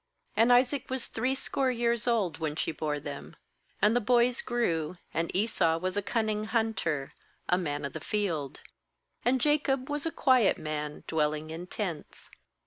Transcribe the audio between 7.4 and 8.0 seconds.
a man of the